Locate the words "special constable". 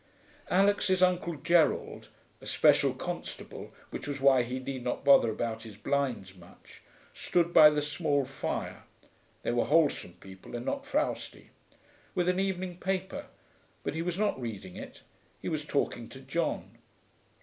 2.47-3.71